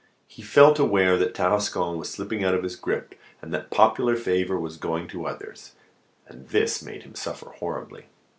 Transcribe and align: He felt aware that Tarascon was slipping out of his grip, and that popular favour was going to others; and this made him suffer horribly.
He 0.27 0.41
felt 0.41 0.79
aware 0.79 1.15
that 1.19 1.35
Tarascon 1.35 1.95
was 1.99 2.09
slipping 2.09 2.43
out 2.43 2.55
of 2.55 2.63
his 2.63 2.75
grip, 2.75 3.13
and 3.39 3.53
that 3.53 3.69
popular 3.69 4.15
favour 4.15 4.59
was 4.59 4.77
going 4.77 5.07
to 5.09 5.27
others; 5.27 5.73
and 6.25 6.47
this 6.49 6.81
made 6.81 7.03
him 7.03 7.13
suffer 7.13 7.51
horribly. 7.51 8.07